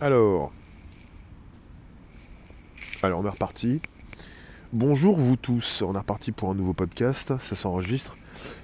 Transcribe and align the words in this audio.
Alors. 0.00 0.52
Alors, 3.02 3.20
on 3.20 3.26
est 3.26 3.30
reparti. 3.30 3.80
Bonjour 4.72 5.18
vous 5.18 5.34
tous, 5.34 5.82
on 5.82 5.94
est 5.94 5.98
reparti 5.98 6.30
pour 6.30 6.50
un 6.50 6.54
nouveau 6.54 6.72
podcast, 6.72 7.32
ça 7.40 7.56
s'enregistre. 7.56 8.16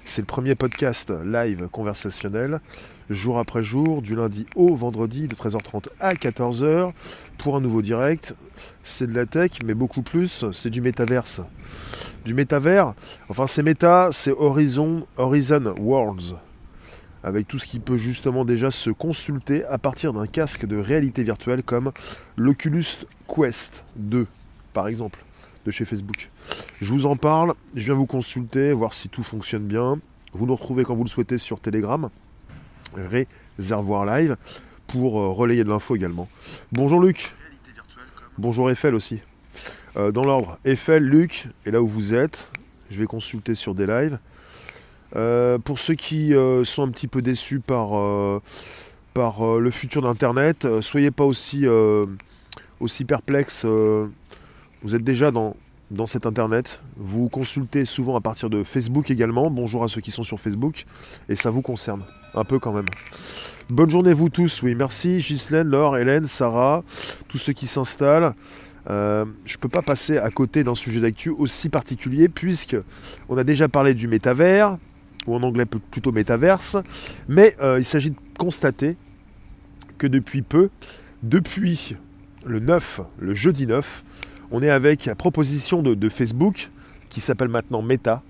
C'est 0.05 0.21
le 0.21 0.27
premier 0.27 0.55
podcast 0.55 1.11
live 1.25 1.67
conversationnel, 1.69 2.61
jour 3.09 3.37
après 3.37 3.63
jour, 3.63 4.01
du 4.01 4.15
lundi 4.15 4.45
au 4.55 4.75
vendredi, 4.75 5.27
de 5.27 5.35
13h30 5.35 5.87
à 5.99 6.13
14h, 6.13 6.93
pour 7.37 7.57
un 7.57 7.59
nouveau 7.59 7.81
direct. 7.81 8.35
C'est 8.83 9.07
de 9.07 9.13
la 9.13 9.25
tech, 9.25 9.51
mais 9.65 9.73
beaucoup 9.73 10.03
plus, 10.03 10.45
c'est 10.53 10.69
du 10.69 10.79
métaverse. 10.79 11.41
Du 12.23 12.33
métavers, 12.33 12.93
enfin 13.27 13.45
c'est 13.45 13.63
méta, 13.63 14.09
c'est 14.13 14.31
Horizon, 14.31 15.05
Horizon 15.17 15.75
Worlds 15.79 16.35
avec 17.25 17.47
tout 17.47 17.57
ce 17.57 17.65
qui 17.65 17.79
peut 17.79 17.97
justement 17.97 18.45
déjà 18.45 18.69
se 18.69 18.91
consulter 18.91 19.65
à 19.65 19.79
partir 19.79 20.13
d'un 20.13 20.27
casque 20.27 20.65
de 20.67 20.77
réalité 20.77 21.23
virtuelle 21.23 21.63
comme 21.63 21.91
l'Oculus 22.37 22.85
Quest 23.27 23.83
2, 23.95 24.27
par 24.73 24.87
exemple, 24.87 25.19
de 25.65 25.71
chez 25.71 25.85
Facebook. 25.85 26.29
Je 26.79 26.85
vous 26.85 27.07
en 27.07 27.15
parle, 27.15 27.55
je 27.73 27.85
viens 27.85 27.95
vous 27.95 28.05
consulter, 28.05 28.71
voir 28.73 28.93
si 28.93 29.09
tout 29.09 29.23
fonctionne 29.23 29.63
bien. 29.63 29.99
Vous 30.33 30.45
nous 30.45 30.55
retrouvez 30.55 30.83
quand 30.83 30.93
vous 30.93 31.03
le 31.03 31.09
souhaitez 31.09 31.39
sur 31.39 31.59
Telegram, 31.59 32.09
Réservoir 32.93 34.05
Live, 34.05 34.37
pour 34.85 35.19
euh, 35.19 35.29
relayer 35.29 35.63
de 35.63 35.69
l'info 35.69 35.95
également. 35.95 36.29
Bonjour 36.71 36.99
Luc. 36.99 37.33
Bonjour 38.37 38.69
Eiffel 38.69 38.93
aussi. 38.93 39.21
Euh, 39.97 40.11
dans 40.11 40.23
l'ordre, 40.23 40.59
Eiffel, 40.63 41.03
Luc, 41.03 41.47
et 41.65 41.71
là 41.71 41.81
où 41.81 41.87
vous 41.87 42.13
êtes, 42.13 42.51
je 42.91 42.99
vais 42.99 43.07
consulter 43.07 43.55
sur 43.55 43.73
des 43.73 43.87
lives. 43.87 44.19
Euh, 45.15 45.57
pour 45.57 45.79
ceux 45.79 45.95
qui 45.95 46.33
euh, 46.33 46.63
sont 46.63 46.83
un 46.83 46.89
petit 46.89 47.07
peu 47.07 47.21
déçus 47.21 47.59
par, 47.59 47.97
euh, 47.97 48.41
par 49.13 49.57
le 49.57 49.71
futur 49.71 50.01
d'Internet, 50.01 50.67
soyez 50.81 51.11
pas 51.11 51.23
aussi, 51.23 51.65
aussi 52.79 53.05
perplexes. 53.05 53.65
vous 53.65 54.95
êtes 54.95 55.03
déjà 55.03 55.31
dans, 55.31 55.55
dans 55.89 56.05
cet 56.05 56.25
Internet. 56.25 56.83
Vous 56.97 57.29
consultez 57.29 57.85
souvent 57.85 58.17
à 58.17 58.21
partir 58.21 58.49
de 58.49 58.63
Facebook 58.63 59.09
également. 59.09 59.49
Bonjour 59.49 59.83
à 59.83 59.87
ceux 59.87 60.01
qui 60.01 60.11
sont 60.11 60.23
sur 60.23 60.39
Facebook. 60.39 60.83
Et 61.29 61.35
ça 61.35 61.49
vous 61.49 61.61
concerne, 61.61 62.03
un 62.33 62.43
peu 62.43 62.59
quand 62.59 62.73
même. 62.73 62.85
Bonne 63.69 63.89
journée 63.89 64.13
vous 64.13 64.29
tous, 64.29 64.61
oui, 64.61 64.75
merci 64.75 65.17
Ghislaine, 65.17 65.69
Laure, 65.69 65.97
Hélène, 65.97 66.25
Sarah, 66.25 66.83
tous 67.29 67.37
ceux 67.37 67.53
qui 67.53 67.67
s'installent. 67.67 68.33
je 68.87 69.23
ne 69.23 69.59
peux 69.61 69.69
pas 69.69 69.81
passer 69.81 70.17
à 70.17 70.29
côté 70.29 70.65
d'un 70.65 70.75
sujet 70.75 70.99
d'actu 70.99 71.29
aussi 71.29 71.69
particulier 71.69 72.27
puisque 72.27 72.75
on 73.29 73.37
a 73.37 73.45
déjà 73.45 73.69
parlé 73.69 73.93
du 73.93 74.07
métavers, 74.07 74.77
ou 75.27 75.35
en 75.35 75.43
anglais 75.43 75.65
plutôt 75.65 76.11
métaverse, 76.11 76.77
mais 77.27 77.55
euh, 77.61 77.79
il 77.79 77.85
s'agit 77.85 78.11
de 78.11 78.17
constater 78.37 78.95
que 79.97 80.07
depuis 80.07 80.41
peu, 80.41 80.69
depuis 81.23 81.95
le 82.45 82.59
9, 82.59 83.01
le 83.19 83.33
jeudi 83.33 83.67
9, 83.67 84.03
on 84.51 84.61
est 84.61 84.69
avec 84.69 85.05
la 85.05 85.15
proposition 85.15 85.81
de, 85.81 86.09
Facebook 86.09 86.69
qui 87.09 87.19
s'appelle 87.19 87.49
maintenant 87.49 87.81
Meta. 87.81 88.21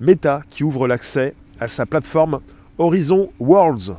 Meta 0.00 0.42
qui 0.50 0.62
ouvre 0.62 0.86
l'accès 0.86 1.34
à 1.58 1.68
sa 1.68 1.86
plateforme 1.86 2.40
Horizon 2.78 3.30
Worlds. 3.40 3.94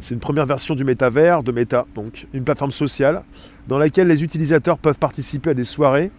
C'est 0.00 0.14
une 0.14 0.20
première 0.20 0.46
version 0.46 0.74
du 0.74 0.84
métavers 0.84 1.42
de 1.42 1.52
Meta, 1.52 1.86
donc 1.94 2.26
une 2.32 2.44
plateforme 2.44 2.70
sociale 2.70 3.22
dans 3.68 3.78
laquelle 3.78 4.08
les 4.08 4.22
utilisateurs 4.22 4.78
peuvent 4.78 4.98
participer 4.98 5.50
à 5.50 5.54
des 5.54 5.64
soirées, 5.64 6.10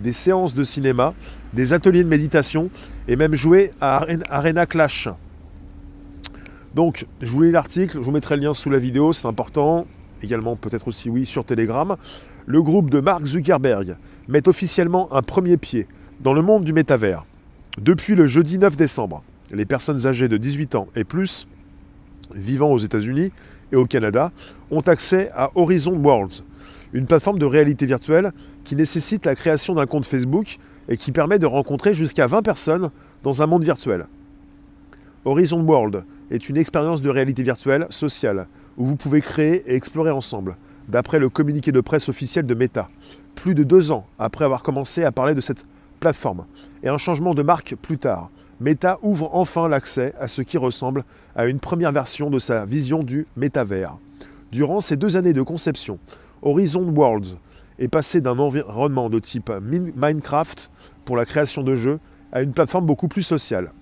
des 0.00 0.12
séances 0.12 0.54
de 0.54 0.62
cinéma, 0.62 1.14
des 1.52 1.72
ateliers 1.72 2.04
de 2.04 2.08
méditation 2.08 2.70
et 3.08 3.16
même 3.16 3.34
jouer 3.34 3.72
à 3.80 4.04
Arena 4.28 4.66
Clash. 4.66 5.08
Donc, 6.74 7.06
je 7.20 7.30
vous 7.30 7.42
lis 7.42 7.50
l'article, 7.50 7.94
je 7.94 8.04
vous 8.04 8.12
mettrai 8.12 8.36
le 8.36 8.42
lien 8.42 8.52
sous 8.52 8.70
la 8.70 8.78
vidéo, 8.78 9.12
c'est 9.12 9.26
important. 9.26 9.86
Également, 10.22 10.54
peut-être 10.54 10.86
aussi, 10.86 11.10
oui, 11.10 11.26
sur 11.26 11.44
Telegram. 11.44 11.96
Le 12.46 12.62
groupe 12.62 12.90
de 12.90 13.00
Mark 13.00 13.24
Zuckerberg 13.24 13.96
met 14.28 14.46
officiellement 14.48 15.12
un 15.12 15.22
premier 15.22 15.56
pied 15.56 15.86
dans 16.20 16.32
le 16.32 16.42
monde 16.42 16.64
du 16.64 16.72
métavers. 16.72 17.24
Depuis 17.80 18.14
le 18.14 18.26
jeudi 18.26 18.58
9 18.58 18.76
décembre, 18.76 19.22
les 19.52 19.64
personnes 19.64 20.06
âgées 20.06 20.28
de 20.28 20.36
18 20.36 20.74
ans 20.74 20.88
et 20.94 21.04
plus, 21.04 21.48
vivant 22.34 22.70
aux 22.70 22.78
États-Unis 22.78 23.32
et 23.72 23.76
au 23.76 23.86
Canada, 23.86 24.30
ont 24.70 24.80
accès 24.80 25.30
à 25.34 25.50
Horizon 25.54 25.96
Worlds, 25.96 26.44
une 26.92 27.06
plateforme 27.06 27.38
de 27.38 27.46
réalité 27.46 27.86
virtuelle 27.86 28.32
qui 28.64 28.76
nécessite 28.76 29.26
la 29.26 29.34
création 29.34 29.74
d'un 29.74 29.86
compte 29.86 30.06
Facebook 30.06 30.58
et 30.90 30.96
qui 30.96 31.12
permet 31.12 31.38
de 31.38 31.46
rencontrer 31.46 31.94
jusqu'à 31.94 32.26
20 32.26 32.42
personnes 32.42 32.90
dans 33.22 33.42
un 33.42 33.46
monde 33.46 33.64
virtuel. 33.64 34.06
Horizon 35.24 35.60
World 35.60 36.04
est 36.30 36.48
une 36.48 36.56
expérience 36.56 37.00
de 37.00 37.08
réalité 37.08 37.42
virtuelle 37.42 37.86
sociale 37.90 38.48
où 38.76 38.86
vous 38.86 38.96
pouvez 38.96 39.20
créer 39.20 39.62
et 39.66 39.74
explorer 39.74 40.10
ensemble, 40.10 40.56
d'après 40.88 41.18
le 41.18 41.28
communiqué 41.28 41.72
de 41.72 41.80
presse 41.80 42.08
officiel 42.08 42.46
de 42.46 42.54
Meta, 42.54 42.88
plus 43.34 43.54
de 43.54 43.62
deux 43.62 43.92
ans 43.92 44.04
après 44.18 44.44
avoir 44.44 44.62
commencé 44.62 45.04
à 45.04 45.12
parler 45.12 45.34
de 45.34 45.40
cette 45.40 45.64
plateforme, 46.00 46.46
et 46.82 46.88
un 46.88 46.98
changement 46.98 47.34
de 47.34 47.42
marque 47.42 47.76
plus 47.76 47.98
tard. 47.98 48.30
Meta 48.60 48.98
ouvre 49.02 49.30
enfin 49.32 49.68
l'accès 49.68 50.14
à 50.18 50.28
ce 50.28 50.42
qui 50.42 50.58
ressemble 50.58 51.04
à 51.36 51.46
une 51.46 51.60
première 51.60 51.92
version 51.92 52.30
de 52.30 52.38
sa 52.38 52.64
vision 52.64 53.02
du 53.02 53.26
métavers. 53.36 53.98
Durant 54.52 54.80
ces 54.80 54.96
deux 54.96 55.16
années 55.16 55.32
de 55.32 55.42
conception, 55.42 55.98
Horizon 56.42 56.82
Worlds 56.94 57.36
est 57.80 57.88
passé 57.88 58.20
d'un 58.20 58.38
environnement 58.38 59.10
de 59.10 59.18
type 59.18 59.50
Minecraft 59.96 60.70
pour 61.04 61.16
la 61.16 61.24
création 61.24 61.62
de 61.62 61.74
jeux 61.74 61.98
à 62.30 62.42
une 62.42 62.52
plateforme 62.52 62.86
beaucoup 62.86 63.08
plus 63.08 63.22
sociale. 63.22 63.72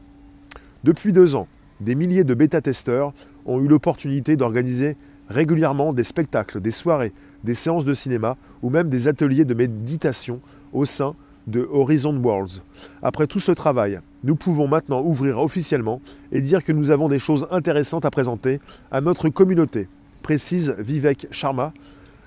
Depuis 0.84 1.12
deux 1.12 1.36
ans, 1.36 1.48
des 1.80 1.94
milliers 1.94 2.24
de 2.24 2.34
bêta-testeurs 2.34 3.12
ont 3.44 3.60
eu 3.60 3.68
l'opportunité 3.68 4.36
d'organiser 4.36 4.96
régulièrement 5.28 5.92
des 5.92 6.04
spectacles, 6.04 6.60
des 6.60 6.70
soirées, 6.70 7.12
des 7.44 7.54
séances 7.54 7.84
de 7.84 7.92
cinéma 7.92 8.36
ou 8.62 8.70
même 8.70 8.88
des 8.88 9.08
ateliers 9.08 9.44
de 9.44 9.54
méditation 9.54 10.40
au 10.72 10.84
sein 10.84 11.14
de 11.46 11.66
Horizon 11.70 12.16
Worlds. 12.22 12.62
Après 13.02 13.26
tout 13.26 13.40
ce 13.40 13.52
travail, 13.52 14.00
nous 14.22 14.36
pouvons 14.36 14.68
maintenant 14.68 15.02
ouvrir 15.02 15.38
officiellement 15.38 16.00
et 16.30 16.40
dire 16.40 16.64
que 16.64 16.72
nous 16.72 16.90
avons 16.90 17.08
des 17.08 17.18
choses 17.18 17.46
intéressantes 17.50 18.04
à 18.04 18.10
présenter 18.10 18.60
à 18.90 19.00
notre 19.00 19.28
communauté, 19.28 19.88
précise 20.22 20.74
Vivek 20.78 21.26
Sharma, 21.30 21.72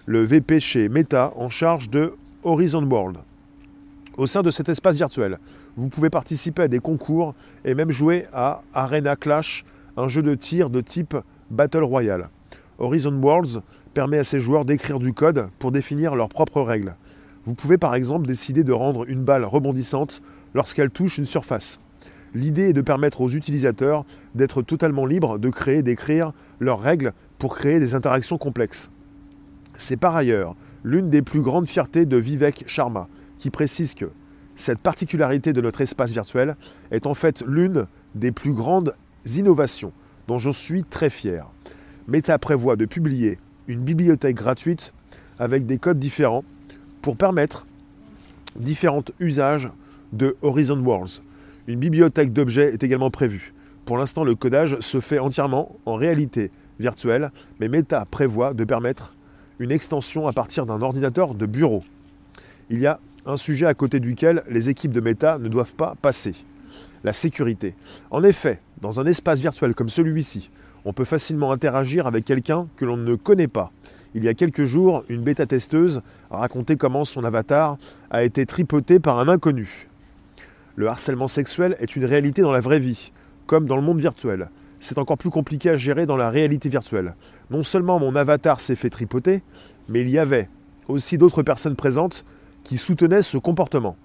le 0.05 0.23
VP 0.23 0.59
chez 0.59 0.89
Meta 0.89 1.31
en 1.35 1.49
charge 1.49 1.89
de 1.89 2.13
Horizon 2.43 2.83
World. 2.83 3.17
Au 4.17 4.25
sein 4.25 4.41
de 4.41 4.49
cet 4.49 4.67
espace 4.67 4.97
virtuel, 4.97 5.37
vous 5.75 5.89
pouvez 5.89 6.09
participer 6.09 6.63
à 6.63 6.67
des 6.67 6.79
concours 6.79 7.35
et 7.65 7.75
même 7.75 7.91
jouer 7.91 8.25
à 8.33 8.61
Arena 8.73 9.15
Clash, 9.15 9.63
un 9.97 10.07
jeu 10.07 10.21
de 10.21 10.33
tir 10.33 10.69
de 10.69 10.81
type 10.81 11.15
Battle 11.51 11.83
Royale. 11.83 12.29
Horizon 12.79 13.19
Worlds 13.21 13.61
permet 13.93 14.17
à 14.17 14.23
ses 14.23 14.39
joueurs 14.39 14.65
d'écrire 14.65 14.99
du 14.99 15.13
code 15.13 15.49
pour 15.59 15.71
définir 15.71 16.15
leurs 16.15 16.29
propres 16.29 16.61
règles. 16.61 16.95
Vous 17.45 17.53
pouvez 17.53 17.77
par 17.77 17.93
exemple 17.93 18.25
décider 18.25 18.63
de 18.63 18.71
rendre 18.71 19.07
une 19.07 19.23
balle 19.23 19.45
rebondissante 19.45 20.21
lorsqu'elle 20.55 20.89
touche 20.89 21.19
une 21.19 21.25
surface. 21.25 21.79
L'idée 22.33 22.69
est 22.69 22.73
de 22.73 22.81
permettre 22.81 23.21
aux 23.21 23.29
utilisateurs 23.29 24.05
d'être 24.33 24.61
totalement 24.61 25.05
libres 25.05 25.37
de 25.37 25.49
créer 25.49 25.79
et 25.79 25.83
d'écrire 25.83 26.31
leurs 26.59 26.79
règles 26.79 27.13
pour 27.37 27.55
créer 27.55 27.79
des 27.79 27.93
interactions 27.93 28.37
complexes. 28.37 28.89
C'est 29.81 29.97
par 29.97 30.15
ailleurs 30.15 30.55
l'une 30.83 31.09
des 31.09 31.23
plus 31.23 31.41
grandes 31.41 31.67
fiertés 31.67 32.05
de 32.05 32.15
Vivek 32.15 32.65
Sharma, 32.67 33.07
qui 33.39 33.49
précise 33.49 33.95
que 33.95 34.11
cette 34.53 34.77
particularité 34.77 35.53
de 35.53 35.61
notre 35.61 35.81
espace 35.81 36.11
virtuel 36.11 36.55
est 36.91 37.07
en 37.07 37.15
fait 37.15 37.43
l'une 37.47 37.87
des 38.13 38.31
plus 38.31 38.53
grandes 38.53 38.93
innovations 39.25 39.91
dont 40.27 40.37
je 40.37 40.51
suis 40.51 40.83
très 40.83 41.09
fier. 41.09 41.49
Meta 42.07 42.37
prévoit 42.37 42.75
de 42.75 42.85
publier 42.85 43.39
une 43.67 43.79
bibliothèque 43.79 44.35
gratuite 44.35 44.93
avec 45.39 45.65
des 45.65 45.79
codes 45.79 45.97
différents 45.97 46.43
pour 47.01 47.17
permettre 47.17 47.65
différents 48.55 49.03
usages 49.19 49.67
de 50.13 50.37
Horizon 50.43 50.79
Worlds. 50.79 51.23
Une 51.65 51.79
bibliothèque 51.79 52.33
d'objets 52.33 52.71
est 52.71 52.83
également 52.83 53.09
prévue. 53.09 53.55
Pour 53.85 53.97
l'instant, 53.97 54.23
le 54.23 54.35
codage 54.35 54.79
se 54.79 54.99
fait 54.99 55.17
entièrement 55.17 55.75
en 55.87 55.95
réalité 55.95 56.51
virtuelle, 56.79 57.31
mais 57.59 57.67
Meta 57.67 58.05
prévoit 58.05 58.53
de 58.53 58.63
permettre 58.63 59.15
une 59.59 59.71
extension 59.71 60.27
à 60.27 60.33
partir 60.33 60.65
d'un 60.65 60.81
ordinateur 60.81 61.35
de 61.35 61.45
bureau. 61.45 61.83
Il 62.69 62.79
y 62.79 62.87
a 62.87 62.99
un 63.25 63.35
sujet 63.35 63.65
à 63.65 63.73
côté 63.73 63.99
duquel 63.99 64.43
les 64.49 64.69
équipes 64.69 64.93
de 64.93 65.01
Meta 65.01 65.37
ne 65.37 65.47
doivent 65.47 65.75
pas 65.75 65.95
passer. 66.01 66.33
La 67.03 67.13
sécurité. 67.13 67.75
En 68.11 68.23
effet, 68.23 68.59
dans 68.81 68.99
un 68.99 69.05
espace 69.05 69.41
virtuel 69.41 69.73
comme 69.73 69.89
celui-ci, 69.89 70.51
on 70.85 70.93
peut 70.93 71.05
facilement 71.05 71.51
interagir 71.51 72.07
avec 72.07 72.25
quelqu'un 72.25 72.67
que 72.75 72.85
l'on 72.85 72.97
ne 72.97 73.15
connaît 73.15 73.47
pas. 73.47 73.71
Il 74.13 74.23
y 74.23 74.27
a 74.27 74.33
quelques 74.33 74.65
jours, 74.65 75.03
une 75.09 75.21
bêta-testeuse 75.21 76.01
a 76.31 76.37
raconté 76.37 76.75
comment 76.75 77.03
son 77.03 77.23
avatar 77.23 77.77
a 78.09 78.23
été 78.23 78.45
tripoté 78.45 78.99
par 78.99 79.19
un 79.19 79.27
inconnu. 79.27 79.87
Le 80.75 80.87
harcèlement 80.87 81.27
sexuel 81.27 81.75
est 81.79 81.95
une 81.95 82.05
réalité 82.05 82.41
dans 82.41 82.51
la 82.51 82.61
vraie 82.61 82.79
vie, 82.79 83.11
comme 83.45 83.65
dans 83.65 83.75
le 83.75 83.81
monde 83.81 83.99
virtuel 83.99 84.49
c'est 84.81 84.97
encore 84.97 85.17
plus 85.17 85.29
compliqué 85.29 85.69
à 85.69 85.77
gérer 85.77 86.05
dans 86.05 86.17
la 86.17 86.29
réalité 86.29 86.67
virtuelle. 86.67 87.15
Non 87.49 87.63
seulement 87.63 87.99
mon 87.99 88.15
avatar 88.15 88.59
s'est 88.59 88.75
fait 88.75 88.89
tripoter, 88.89 89.43
mais 89.87 90.01
il 90.01 90.09
y 90.09 90.17
avait 90.17 90.49
aussi 90.87 91.17
d'autres 91.17 91.43
personnes 91.43 91.75
présentes 91.75 92.25
qui 92.63 92.77
soutenaient 92.77 93.21
ce 93.21 93.37
comportement. 93.37 93.95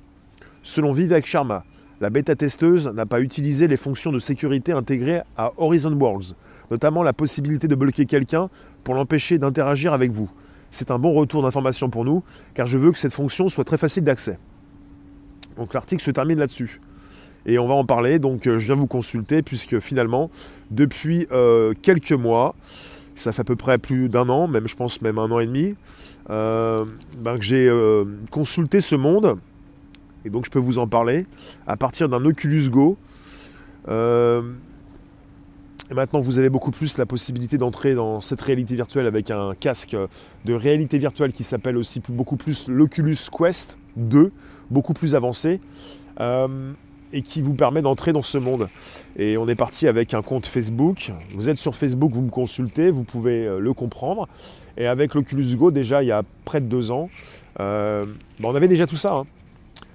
Selon 0.62 0.92
Vivek 0.92 1.26
Sharma, 1.26 1.64
la 2.00 2.10
bêta-testeuse 2.10 2.88
n'a 2.88 3.06
pas 3.06 3.20
utilisé 3.20 3.68
les 3.68 3.78
fonctions 3.78 4.12
de 4.12 4.18
sécurité 4.18 4.72
intégrées 4.72 5.22
à 5.36 5.52
Horizon 5.56 5.92
Worlds, 5.98 6.34
notamment 6.70 7.02
la 7.02 7.14
possibilité 7.14 7.68
de 7.68 7.74
bloquer 7.74 8.04
quelqu'un 8.04 8.50
pour 8.84 8.94
l'empêcher 8.94 9.38
d'interagir 9.38 9.94
avec 9.94 10.12
vous. 10.12 10.30
c'est 10.70 10.90
un 10.90 10.98
bon 10.98 11.14
retour 11.14 11.42
d'information 11.42 11.88
pour 11.88 12.04
nous, 12.04 12.22
car 12.52 12.66
je 12.66 12.76
veux 12.76 12.92
que 12.92 12.98
cette 12.98 13.14
fonction 13.14 13.48
soit 13.48 13.64
très 13.64 13.78
facile 13.78 14.04
d'accès. 14.04 14.38
Donc 15.56 15.72
l'article 15.72 16.02
se 16.02 16.10
termine 16.10 16.38
là-dessus. 16.38 16.80
Et 17.46 17.60
on 17.60 17.68
va 17.68 17.74
en 17.74 17.84
parler, 17.84 18.18
donc 18.18 18.46
euh, 18.46 18.58
je 18.58 18.66
viens 18.66 18.74
vous 18.74 18.88
consulter, 18.88 19.40
puisque 19.40 19.78
finalement, 19.78 20.30
depuis 20.72 21.28
euh, 21.30 21.74
quelques 21.80 22.12
mois, 22.12 22.56
ça 23.14 23.32
fait 23.32 23.42
à 23.42 23.44
peu 23.44 23.54
près 23.54 23.78
plus 23.78 24.08
d'un 24.08 24.28
an, 24.28 24.48
même 24.48 24.66
je 24.66 24.74
pense 24.74 25.00
même 25.00 25.18
un 25.18 25.30
an 25.30 25.38
et 25.38 25.46
demi, 25.46 25.76
euh, 26.28 26.84
ben, 27.18 27.38
que 27.38 27.44
j'ai 27.44 27.72
consulté 28.32 28.80
ce 28.80 28.96
monde, 28.96 29.38
et 30.24 30.30
donc 30.30 30.44
je 30.44 30.50
peux 30.50 30.58
vous 30.58 30.78
en 30.78 30.88
parler, 30.88 31.26
à 31.68 31.76
partir 31.76 32.08
d'un 32.08 32.24
Oculus 32.24 32.68
Go. 32.68 32.98
Et 35.88 35.94
maintenant, 35.94 36.18
vous 36.18 36.40
avez 36.40 36.50
beaucoup 36.50 36.72
plus 36.72 36.98
la 36.98 37.06
possibilité 37.06 37.58
d'entrer 37.58 37.94
dans 37.94 38.20
cette 38.20 38.40
réalité 38.40 38.74
virtuelle 38.74 39.06
avec 39.06 39.30
un 39.30 39.54
casque 39.54 39.96
de 40.44 40.52
réalité 40.52 40.98
virtuelle 40.98 41.32
qui 41.32 41.44
s'appelle 41.44 41.76
aussi 41.76 42.02
beaucoup 42.08 42.36
plus 42.36 42.68
l'Oculus 42.68 43.16
Quest 43.30 43.78
2, 43.94 44.32
beaucoup 44.68 44.94
plus 44.94 45.14
avancé, 45.14 45.60
et 47.16 47.22
qui 47.22 47.42
vous 47.42 47.54
permet 47.54 47.82
d'entrer 47.82 48.12
dans 48.12 48.22
ce 48.22 48.38
monde. 48.38 48.68
Et 49.16 49.36
on 49.36 49.48
est 49.48 49.54
parti 49.54 49.88
avec 49.88 50.14
un 50.14 50.22
compte 50.22 50.46
Facebook. 50.46 51.12
Vous 51.30 51.48
êtes 51.48 51.58
sur 51.58 51.74
Facebook, 51.74 52.12
vous 52.12 52.22
me 52.22 52.30
consultez, 52.30 52.90
vous 52.90 53.04
pouvez 53.04 53.46
euh, 53.46 53.58
le 53.58 53.72
comprendre. 53.72 54.28
Et 54.76 54.86
avec 54.86 55.14
l'Oculus 55.14 55.56
Go, 55.56 55.70
déjà 55.70 56.02
il 56.02 56.06
y 56.06 56.12
a 56.12 56.22
près 56.44 56.60
de 56.60 56.66
deux 56.66 56.90
ans, 56.90 57.08
euh, 57.60 58.04
bah, 58.40 58.48
on 58.50 58.54
avait 58.54 58.68
déjà 58.68 58.86
tout 58.86 58.96
ça. 58.96 59.14
Hein. 59.14 59.24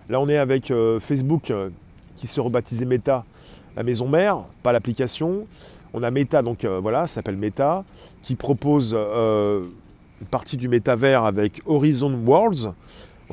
Là, 0.10 0.20
on 0.20 0.28
est 0.28 0.38
avec 0.38 0.74
Facebook 1.00 1.54
qui 2.18 2.28
se 2.28 2.42
rebaptisait 2.42 2.86
Meta, 2.86 3.24
la 3.76 3.84
maison 3.84 4.08
mère, 4.08 4.40
pas 4.64 4.72
l'application. 4.72 5.48
On 5.94 6.04
a 6.04 6.12
Meta, 6.12 6.42
donc 6.42 6.64
euh, 6.64 6.80
voilà, 6.80 7.08
ça 7.08 7.16
s'appelle 7.16 7.38
Meta, 7.38 7.84
qui 8.22 8.36
propose 8.36 8.96
euh, 8.98 9.66
une 10.22 10.28
partie 10.28 10.56
du 10.56 10.70
métavers 10.70 11.26
avec 11.26 11.62
Horizon 11.66 12.14
Worlds. 12.26 12.74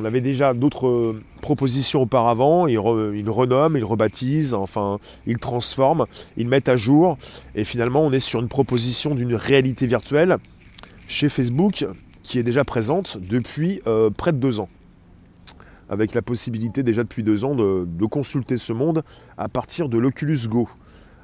On 0.01 0.05
avait 0.05 0.21
déjà 0.21 0.55
d'autres 0.55 0.87
euh, 0.87 1.17
propositions 1.41 2.03
auparavant, 2.03 2.69
ils, 2.69 2.79
renomment, 2.79 3.77
ils 3.77 3.85
rebaptisent, 3.85 4.55
enfin 4.55 4.99
ils 5.27 5.39
transforment, 5.39 6.07
ils 6.37 6.47
mettent 6.47 6.69
à 6.69 6.77
jour. 6.77 7.19
Et 7.57 7.65
finalement, 7.65 8.03
on 8.03 8.13
est 8.13 8.21
sur 8.21 8.41
une 8.41 8.49
proposition 8.49 9.17
d'une 9.17 9.35
réalité 9.35 9.89
virtuelle 9.89 10.37
chez 11.09 11.29
Facebook 11.29 11.85
qui 12.23 12.39
est 12.39 12.45
déjà 12.45 12.63
présente 12.63 13.19
depuis 13.19 13.81
près 14.17 14.33
de 14.33 14.37
deux 14.37 14.61
ans. 14.61 14.69
Avec 15.89 16.15
la 16.15 16.23
possibilité 16.23 16.83
déjà 16.83 17.03
depuis 17.03 17.23
deux 17.23 17.45
ans 17.45 17.55
de 17.55 18.07
consulter 18.07 18.59
ce 18.59 18.75
monde 18.75 19.03
à 19.39 19.49
partir 19.49 19.89
de 19.89 19.99
l'Oculus 19.99 20.47
Go 20.47 20.69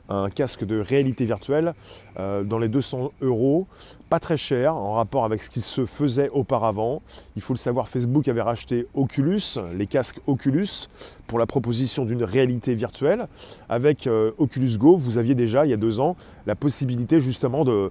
un 0.08 0.28
casque 0.28 0.64
de 0.64 0.80
réalité 0.80 1.24
virtuelle 1.24 1.74
euh, 2.18 2.44
dans 2.44 2.58
les 2.58 2.68
200 2.68 3.12
euros, 3.22 3.66
pas 4.10 4.20
très 4.20 4.36
cher 4.36 4.74
en 4.74 4.94
rapport 4.94 5.24
avec 5.24 5.42
ce 5.42 5.50
qui 5.50 5.60
se 5.60 5.86
faisait 5.86 6.28
auparavant. 6.30 7.02
Il 7.36 7.42
faut 7.42 7.54
le 7.54 7.58
savoir, 7.58 7.88
Facebook 7.88 8.28
avait 8.28 8.42
racheté 8.42 8.86
Oculus, 8.94 9.58
les 9.74 9.86
casques 9.86 10.20
Oculus, 10.26 10.88
pour 11.26 11.38
la 11.38 11.46
proposition 11.46 12.04
d'une 12.04 12.24
réalité 12.24 12.74
virtuelle. 12.74 13.28
Avec 13.68 14.06
euh, 14.06 14.32
Oculus 14.38 14.76
Go, 14.78 14.96
vous 14.96 15.18
aviez 15.18 15.34
déjà, 15.34 15.64
il 15.64 15.70
y 15.70 15.74
a 15.74 15.78
deux 15.78 16.00
ans, 16.00 16.16
la 16.46 16.54
possibilité 16.54 17.20
justement 17.20 17.64
de, 17.64 17.90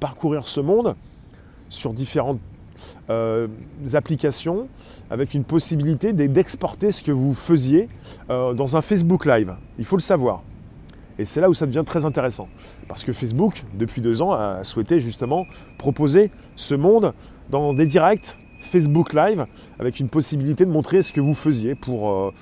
parcourir 0.00 0.46
ce 0.46 0.60
monde 0.60 0.96
sur 1.68 1.92
différentes 1.92 2.40
euh, 3.10 3.46
applications 3.92 4.68
avec 5.10 5.34
une 5.34 5.44
possibilité 5.44 6.14
d'exporter 6.14 6.90
ce 6.90 7.02
que 7.02 7.12
vous 7.12 7.34
faisiez 7.34 7.88
dans 8.28 8.76
un 8.76 8.80
Facebook 8.80 9.26
Live. 9.26 9.54
Il 9.78 9.84
faut 9.84 9.96
le 9.96 10.02
savoir. 10.02 10.42
Et 11.18 11.24
c'est 11.24 11.40
là 11.40 11.48
où 11.48 11.54
ça 11.54 11.66
devient 11.66 11.84
très 11.84 12.04
intéressant. 12.04 12.48
Parce 12.88 13.04
que 13.04 13.12
Facebook, 13.12 13.64
depuis 13.74 14.00
deux 14.00 14.22
ans, 14.22 14.32
a 14.32 14.64
souhaité 14.64 15.00
justement 15.00 15.46
proposer 15.78 16.30
ce 16.56 16.74
monde 16.74 17.12
dans 17.50 17.74
des 17.74 17.86
directs 17.86 18.38
Facebook 18.62 19.12
Live, 19.12 19.46
avec 19.78 20.00
une 20.00 20.08
possibilité 20.08 20.64
de 20.64 20.70
montrer 20.70 21.02
ce 21.02 21.12
que 21.12 21.20
vous 21.20 21.34
faisiez 21.34 21.74
pour, 21.74 22.10
euh, 22.10 22.32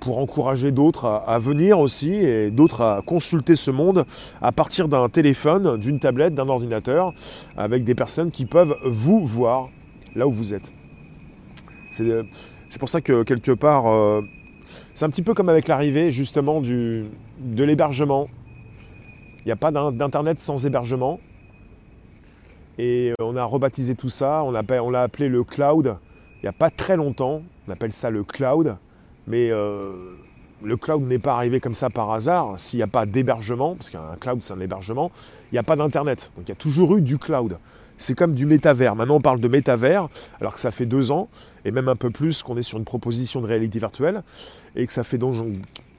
pour 0.00 0.18
encourager 0.18 0.72
d'autres 0.72 1.06
à, 1.06 1.38
venir 1.38 1.78
aussi 1.78 2.12
et 2.12 2.50
d'autres 2.50 2.80
à 2.80 3.02
consulter 3.04 3.54
ce 3.54 3.70
monde 3.70 4.04
à 4.40 4.52
partir 4.52 4.88
d'un 4.88 5.08
téléphone, 5.08 5.78
d'une 5.78 6.00
tablette, 6.00 6.34
d'un 6.34 6.48
ordinateur, 6.48 7.12
avec 7.56 7.84
des 7.84 7.94
personnes 7.94 8.30
qui 8.30 8.46
peuvent 8.46 8.76
vous 8.84 9.24
voir 9.24 9.68
là 10.14 10.26
où 10.26 10.32
vous 10.32 10.54
êtes. 10.54 10.72
C'est 11.90 12.04
euh, 12.04 12.22
pour 12.80 12.88
ça 12.88 13.00
que 13.00 13.22
quelque 13.22 13.52
part, 13.52 13.86
euh, 13.86 14.22
c'est 14.94 15.04
un 15.04 15.10
petit 15.10 15.22
peu 15.22 15.34
comme 15.34 15.48
avec 15.48 15.68
l'arrivée 15.68 16.10
justement 16.10 16.60
du, 16.60 17.04
de 17.54 17.64
l'hébergement. 17.64 18.26
Il 19.40 19.46
n'y 19.46 19.52
a 19.52 19.56
pas 19.56 19.70
d'internet 19.70 20.38
sans 20.38 20.66
hébergement. 20.66 21.20
Et 22.78 23.12
euh, 23.12 23.24
on 23.24 23.36
a 23.36 23.44
rebaptisé 23.44 23.94
tout 23.94 24.10
ça, 24.10 24.42
on 24.44 24.50
l'a 24.50 25.02
appelé 25.02 25.28
le 25.28 25.44
cloud 25.44 25.96
il 26.46 26.46
n'y 26.46 26.48
a 26.48 26.52
pas 26.52 26.70
très 26.70 26.96
longtemps. 26.96 27.42
On 27.66 27.72
appelle 27.72 27.92
ça 27.92 28.10
le 28.10 28.22
cloud. 28.22 28.76
Mais 29.26 29.50
euh, 29.50 29.92
le 30.62 30.76
cloud 30.76 31.02
n'est 31.02 31.18
pas 31.18 31.34
arrivé 31.34 31.60
comme 31.60 31.74
ça 31.74 31.90
par 31.90 32.12
hasard. 32.12 32.58
S'il 32.58 32.78
n'y 32.78 32.84
a 32.84 32.88
pas 32.88 33.06
d'hébergement, 33.06 33.74
parce 33.74 33.90
qu'un 33.90 34.16
cloud 34.20 34.40
c'est 34.40 34.52
un 34.52 34.60
hébergement, 34.60 35.10
il 35.50 35.54
n'y 35.54 35.58
a 35.58 35.64
pas 35.64 35.76
d'internet. 35.76 36.30
Donc 36.36 36.46
il 36.46 36.50
y 36.50 36.52
a 36.52 36.56
toujours 36.56 36.96
eu 36.96 37.02
du 37.02 37.18
cloud. 37.18 37.58
C'est 37.98 38.14
comme 38.14 38.34
du 38.34 38.44
métavers. 38.46 38.94
Maintenant 38.94 39.16
on 39.16 39.20
parle 39.20 39.40
de 39.40 39.48
métavers, 39.48 40.06
alors 40.40 40.54
que 40.54 40.60
ça 40.60 40.70
fait 40.70 40.86
deux 40.86 41.10
ans, 41.10 41.28
et 41.64 41.70
même 41.70 41.88
un 41.88 41.96
peu 41.96 42.10
plus 42.10 42.42
qu'on 42.42 42.56
est 42.58 42.62
sur 42.62 42.78
une 42.78 42.84
proposition 42.84 43.40
de 43.40 43.46
réalité 43.46 43.78
virtuelle, 43.78 44.22
et 44.76 44.86
que 44.86 44.92
ça 44.92 45.02
fait 45.02 45.18
donc 45.18 45.34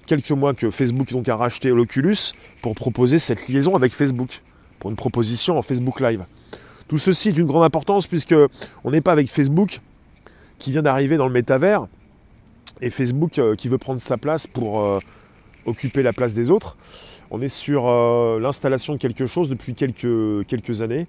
quelques 0.08 0.32
mois 0.32 0.56
que 0.56 0.72
Facebook 0.72 1.12
donc, 1.12 1.30
a 1.30 1.36
racheté 1.36 1.70
l'Oculus 1.70 2.16
pour 2.64 2.74
proposer 2.74 3.20
cette 3.20 3.48
liaison 3.48 3.76
avec 3.76 3.94
Facebook, 3.94 4.42
pour 4.80 4.90
une 4.90 4.96
proposition 4.96 5.58
en 5.58 5.62
Facebook 5.62 6.00
Live. 6.00 6.26
Tout 6.88 6.98
ceci 6.98 7.30
est 7.30 7.34
d'une 7.34 7.46
grande 7.46 7.66
importance 7.66 8.08
puisque 8.08 8.36
on 8.84 8.92
n'est 8.92 9.02
pas 9.02 9.12
avec 9.12 9.30
Facebook 9.30 9.82
qui 10.58 10.72
vient 10.72 10.82
d'arriver 10.82 11.18
dans 11.18 11.28
le 11.28 11.34
métavers 11.34 11.88
et 12.82 12.90
Facebook 12.90 13.38
euh, 13.38 13.56
qui 13.56 13.70
veut 13.70 13.78
prendre 13.78 14.02
sa 14.02 14.18
place 14.18 14.48
pour 14.48 14.84
euh, 14.84 15.00
occuper 15.66 16.02
la 16.02 16.14
place 16.14 16.34
des 16.34 16.50
autres. 16.50 16.78
On 17.30 17.42
est 17.42 17.50
sur 17.50 17.88
euh, 17.88 18.40
l'installation 18.40 18.94
de 18.94 19.00
quelque 19.00 19.26
chose 19.26 19.50
depuis 19.50 19.76
quelques, 19.76 20.48
quelques 20.48 20.82
années 20.82 21.08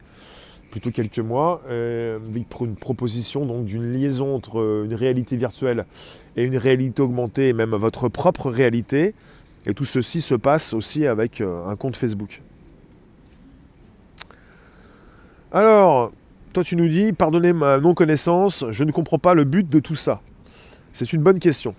plutôt 0.71 0.91
quelques 0.91 1.19
mois, 1.19 1.63
euh, 1.69 2.19
avec 2.19 2.47
une 2.61 2.77
proposition 2.77 3.47
donc 3.47 3.65
d'une 3.65 3.93
liaison 3.93 4.35
entre 4.35 4.85
une 4.85 4.95
réalité 4.95 5.37
virtuelle 5.37 5.87
et 6.37 6.45
une 6.45 6.57
réalité 6.57 7.03
augmentée, 7.03 7.49
et 7.49 7.53
même 7.53 7.71
votre 7.71 8.09
propre 8.09 8.51
réalité. 8.51 9.15
Et 9.67 9.75
tout 9.75 9.85
ceci 9.85 10.21
se 10.21 10.35
passe 10.35 10.73
aussi 10.75 11.07
avec 11.07 11.41
euh, 11.41 11.67
un 11.67 11.77
compte 11.77 11.97
Facebook. 11.97 12.43
Alors, 15.53 16.13
toi 16.53 16.63
tu 16.63 16.77
nous 16.77 16.89
dis, 16.89 17.13
pardonnez 17.13 17.53
ma 17.53 17.79
non-connaissance, 17.79 18.65
je 18.71 18.85
ne 18.85 18.93
comprends 18.93 19.19
pas 19.19 19.35
le 19.35 19.45
but 19.45 19.69
de 19.69 19.81
tout 19.81 19.95
ça. 19.95 20.21
C'est 20.93 21.13
une 21.13 21.23
bonne 21.23 21.39
question. 21.39 21.75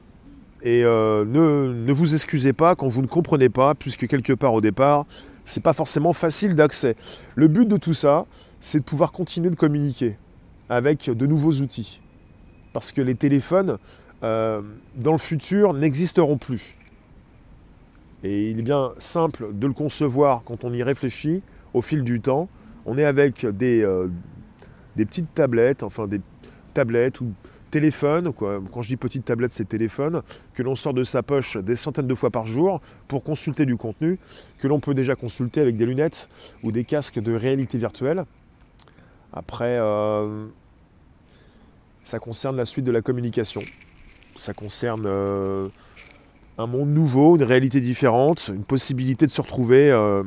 Et 0.62 0.84
euh, 0.84 1.24
ne, 1.26 1.74
ne, 1.74 1.94
vous 1.94 2.14
excusez 2.14 2.52
pas 2.52 2.76
quand 2.76 2.88
vous 2.88 3.02
ne 3.02 3.08
comprenez 3.08 3.50
pas, 3.50 3.76
puisque 3.76 4.08
quelque 4.08 4.34
part 4.34 4.54
au 4.54 4.62
départ, 4.62 5.06
c'est 5.46 5.64
pas 5.64 5.74
forcément 5.74 6.12
facile 6.14 6.54
d'accès. 6.56 6.96
Le 7.36 7.48
but 7.48 7.68
de 7.68 7.78
tout 7.78 7.94
ça, 7.94 8.26
c'est 8.60 8.80
de 8.80 8.84
pouvoir 8.84 9.12
continuer 9.12 9.50
de 9.50 9.56
communiquer 9.56 10.18
avec 10.70 11.10
de 11.10 11.26
nouveaux 11.26 11.54
outils. 11.62 12.02
Parce 12.74 12.92
que 12.92 13.02
les 13.02 13.16
téléphones, 13.16 13.78
euh, 14.24 14.62
dans 14.96 15.12
le 15.12 15.18
futur, 15.18 15.74
n'existeront 15.74 16.38
plus. 16.38 16.78
Et 18.24 18.50
il 18.50 18.60
est 18.60 18.64
bien 18.64 18.92
simple 18.98 19.50
de 19.54 19.68
le 19.68 19.74
concevoir 19.74 20.44
quand 20.44 20.64
on 20.66 20.74
y 20.74 20.84
réfléchit 20.84 21.42
au 21.74 21.82
fil 21.82 22.04
du 22.04 22.20
temps. 22.20 22.50
On 22.86 22.98
est 22.98 23.06
avec 23.06 23.46
des, 23.46 23.82
euh, 23.82 24.08
petites 24.96 25.34
tablettes, 25.34 25.84
enfin 25.84 26.08
des 26.08 26.22
tablettes 26.74 27.22
ou 27.22 27.32
téléphones, 27.72 28.34
quand 28.34 28.82
je 28.82 28.88
dis 28.88 28.98
petite 28.98 29.26
tablette 29.26 29.54
c'est 29.54 29.66
téléphone, 29.66 30.24
que 30.54 30.64
l'on 30.64 30.76
sort 30.76 30.94
de 30.94 31.04
sa 31.04 31.24
poche 31.24 31.56
des 31.58 31.76
centaines 31.76 32.08
de 32.08 32.16
fois 32.16 32.32
par 32.32 32.48
jour 32.48 32.82
pour 33.08 33.24
consulter 33.24 33.66
du 33.66 33.78
contenu, 33.78 34.20
que 34.58 34.68
l'on 34.68 34.80
peut 34.80 34.94
déjà 34.94 35.16
consulter 35.16 35.62
avec 35.62 35.78
des 35.78 35.86
lunettes 35.86 36.30
ou 36.64 36.72
des 36.72 36.84
casques 36.84 37.20
de 37.20 37.34
réalité 37.34 37.78
virtuelle. 37.78 38.26
Après, 39.34 39.78
euh, 39.80 40.48
ça 42.04 42.20
concerne 42.20 42.56
la 42.56 42.66
suite 42.66 42.86
de 42.86 42.92
la 42.92 43.02
communication. 43.02 43.62
Ça 44.36 44.54
concerne 44.54 45.04
euh, 45.06 45.68
un 46.58 46.66
monde 46.66 46.90
nouveau, 46.90 47.36
une 47.36 47.44
réalité 47.44 47.82
différente, 47.82 48.50
une 48.54 48.64
possibilité 48.64 49.26
de 49.26 49.32
se 49.32 49.42
retrouver 49.42 49.92
euh, 49.92 50.24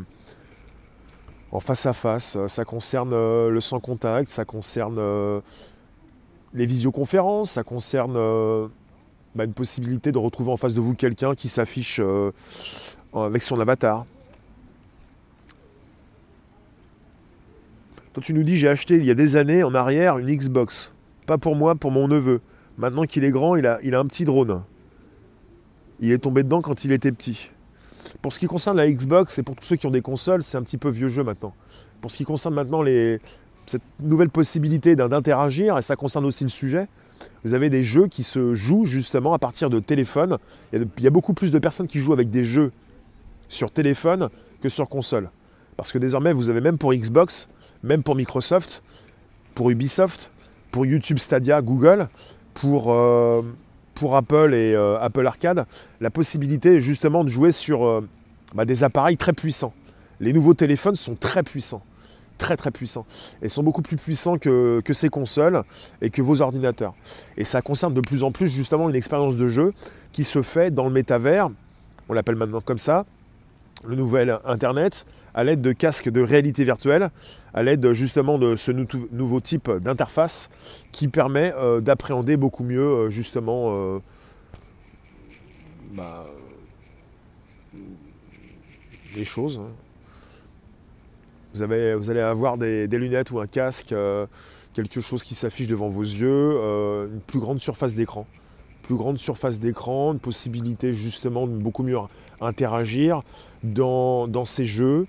en 1.50 1.61
face 1.61 1.87
à 1.87 1.92
face. 1.92 2.38
Ça 2.47 2.64
concerne 2.64 3.11
le 3.11 3.61
sans 3.61 3.80
contact, 3.80 4.28
ça 4.28 4.44
concerne 4.44 5.00
les 6.54 6.66
visioconférences, 6.66 7.52
ça 7.52 7.64
concerne 7.64 8.14
bah, 9.35 9.44
une 9.44 9.54
possibilité 9.54 10.12
de 10.12 10.18
retrouver 10.18 10.52
en 10.52 10.56
face 10.56 10.75
de 10.75 10.80
vous 10.80 10.94
quelqu'un 10.94 11.35
qui 11.35 11.49
s'affiche 11.49 12.00
avec 13.12 13.42
son 13.42 13.59
avatar. 13.61 14.06
Toi, 18.12 18.23
tu 18.23 18.35
nous 18.35 18.42
dis, 18.42 18.59
j'ai 18.59 18.69
acheté 18.69 18.97
il 18.97 19.04
y 19.07 19.11
a 19.11 19.14
des 19.14 19.37
années 19.37 19.62
en 19.62 19.75
arrière 19.75 20.19
une 20.19 20.26
Xbox. 20.26 20.92
Pas 21.26 21.38
pour 21.38 21.57
moi, 21.57 21.75
pour 21.75 21.90
mon 21.90 22.09
neveu. 22.09 22.40
Maintenant 22.76 23.04
qu'il 23.04 23.25
est 23.25 23.31
grand, 23.31 23.57
il 23.57 23.66
a, 23.66 23.78
il 23.83 23.95
a 23.95 24.00
un 24.00 24.07
petit 24.07 24.25
drone. 24.25 24.64
Il 26.00 26.12
est 26.12 26.19
tombé 26.19 26.42
dedans 26.42 26.61
quand 26.61 26.85
il 26.85 26.92
était 26.92 27.12
petit. 27.12 27.50
Pour 28.21 28.33
ce 28.33 28.38
qui 28.38 28.47
concerne 28.47 28.76
la 28.76 28.90
Xbox, 28.90 29.38
et 29.38 29.42
pour 29.42 29.57
tous 29.57 29.64
ceux 29.64 29.76
qui 29.76 29.87
ont 29.87 29.90
des 29.90 30.02
consoles, 30.02 30.42
c'est 30.42 30.59
un 30.59 30.62
petit 30.62 30.76
peu 30.76 30.90
vieux 30.90 31.09
jeu 31.09 31.25
maintenant. 31.25 31.54
Pour 32.00 32.11
ce 32.11 32.19
qui 32.19 32.25
concerne 32.25 32.54
maintenant 32.54 32.83
les, 32.83 33.19
cette 33.66 33.83
nouvelle 34.00 34.28
possibilité 34.28 34.95
d'interagir, 34.97 35.78
et 35.78 35.83
ça 35.83 35.97
concerne 35.97 36.26
aussi 36.26 36.45
le 36.45 36.50
sujet, 36.50 36.88
vous 37.45 37.54
avez 37.54 37.71
des 37.71 37.83
jeux 37.83 38.09
qui 38.09 38.25
se 38.25 38.52
jouent 38.52 38.85
justement 38.85 39.33
à 39.33 39.38
partir 39.38 39.71
de 39.71 39.78
téléphone. 39.78 40.37
Il 40.73 40.87
y 40.99 41.07
a 41.07 41.11
beaucoup 41.11 41.35
plus 41.35 41.52
de 41.52 41.59
personnes 41.59 41.87
qui 41.87 41.99
jouent 41.99 42.12
avec 42.12 42.28
des 42.28 42.45
jeux 42.45 42.73
sur 43.49 43.71
téléphone 43.71 44.28
que 44.61 44.69
sur 44.69 44.88
console. 44.88 45.31
Parce 45.76 45.92
que 45.92 45.99
désormais, 45.99 46.33
vous 46.33 46.50
avez 46.50 46.61
même 46.61 46.78
pour 46.78 46.92
Xbox, 46.92 47.49
même 47.82 48.02
pour 48.02 48.14
Microsoft, 48.14 48.82
pour 49.54 49.70
Ubisoft, 49.70 50.30
pour 50.70 50.86
YouTube 50.86 51.18
Stadia, 51.18 51.62
Google, 51.62 52.08
pour, 52.54 52.92
euh, 52.92 53.42
Apple 54.14 54.52
et 54.52 54.74
euh, 54.74 54.98
Apple 55.00 55.24
Arcade, 55.24 55.64
la 56.00 56.10
possibilité 56.10 56.80
justement 56.80 57.22
de 57.22 57.28
jouer 57.28 57.52
sur 57.52 57.86
euh, 57.86 58.08
bah, 58.52 58.64
des 58.64 58.82
appareils 58.82 59.16
très 59.16 59.32
puissants. 59.32 59.72
Les 60.18 60.32
nouveaux 60.32 60.54
téléphones 60.54 60.96
sont 60.96 61.14
très 61.14 61.44
puissants 61.44 61.82
très 62.38 62.56
très 62.56 62.72
puissants. 62.72 63.06
Et 63.40 63.48
sont 63.48 63.62
beaucoup 63.62 63.82
plus 63.82 63.96
puissants 63.96 64.36
que, 64.36 64.82
ces 64.90 65.08
consoles 65.08 65.62
et 66.00 66.10
que 66.10 66.20
vos 66.22 66.42
ordinateurs. 66.42 66.94
Et 67.36 67.44
ça 67.44 67.62
concerne 67.62 67.94
de 67.94 68.00
plus 68.00 68.24
en 68.24 68.32
plus 68.32 68.48
justement 68.48 68.88
une 68.88 68.96
expérience 68.96 69.36
de 69.36 69.46
jeu 69.46 69.72
qui 70.10 70.24
se 70.24 70.42
fait 70.42 70.72
dans 70.72 70.84
le 70.84 70.90
métavers, 70.90 71.50
on 72.08 72.14
l'appelle 72.14 72.34
maintenant 72.34 72.60
comme 72.60 72.78
ça, 72.78 73.06
le 73.84 73.94
nouvel 73.94 74.38
Internet, 74.44 75.06
à 75.34 75.44
l'aide 75.44 75.60
de 75.60 75.72
casques 75.72 76.08
de 76.08 76.20
réalité 76.20 76.64
virtuelle, 76.64 77.10
à 77.54 77.62
l'aide 77.62 77.92
justement 77.92 78.38
de 78.38 78.56
ce 78.56 78.72
nouveau 78.72 79.40
type 79.40 79.70
d'interface 79.70 80.50
qui 80.92 81.08
permet 81.08 81.52
euh, 81.56 81.80
d'appréhender 81.80 82.36
beaucoup 82.36 82.64
mieux 82.64 82.80
euh, 82.80 83.10
justement 83.10 83.68
euh, 83.70 83.98
bah, 85.94 86.26
les 89.16 89.24
choses. 89.24 89.60
Hein. 89.62 89.70
Vous, 91.54 91.66
vous, 91.66 92.10
allez 92.10 92.20
avoir 92.20 92.56
des, 92.56 92.86
lunettes 92.86 93.30
ou 93.30 93.38
un 93.38 93.46
casque, 93.46 93.94
quelque 94.72 95.02
chose 95.02 95.22
qui 95.22 95.34
s'affiche 95.34 95.66
devant 95.66 95.88
vos 95.88 96.00
yeux, 96.00 96.56
une 97.12 97.20
plus 97.20 97.40
grande 97.40 97.60
surface 97.60 97.94
d'écran. 97.94 98.26
Plus 98.80 98.94
grande 98.94 99.18
surface 99.18 99.60
d'écran, 99.60 100.14
une 100.14 100.18
possibilité 100.18 100.94
justement 100.94 101.46
de 101.46 101.52
beaucoup 101.52 101.82
mieux 101.82 101.98
interagir 102.40 103.20
dans 103.62 104.46
ces 104.46 104.64
jeux, 104.64 105.06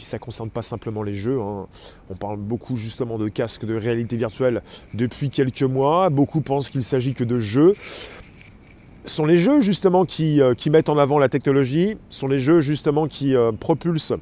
puis 0.00 0.06
ça 0.06 0.16
ne 0.16 0.22
concerne 0.22 0.48
pas 0.48 0.62
simplement 0.62 1.02
les 1.02 1.12
jeux. 1.12 1.38
Hein. 1.42 1.66
On 2.08 2.14
parle 2.14 2.38
beaucoup 2.38 2.74
justement 2.74 3.18
de 3.18 3.28
casques 3.28 3.66
de 3.66 3.74
réalité 3.74 4.16
virtuelle 4.16 4.62
depuis 4.94 5.28
quelques 5.28 5.62
mois. 5.62 6.08
Beaucoup 6.08 6.40
pensent 6.40 6.70
qu'il 6.70 6.82
s'agit 6.82 7.12
que 7.12 7.22
de 7.22 7.38
jeux. 7.38 7.74
Ce 9.04 9.14
sont 9.14 9.26
les 9.26 9.36
jeux 9.36 9.60
justement 9.60 10.06
qui, 10.06 10.40
euh, 10.40 10.54
qui, 10.54 10.70
mettent 10.70 10.88
en 10.88 10.96
avant 10.96 11.18
la 11.18 11.28
technologie, 11.28 11.98
ce 12.08 12.20
sont 12.20 12.28
les 12.28 12.38
jeux 12.38 12.60
justement 12.60 13.08
qui 13.08 13.36
euh, 13.36 13.52
propulsent 13.52 14.14